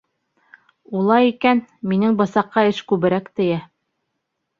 [0.99, 3.59] —Улай икән, минең бысаҡҡа эш күберәк тейә.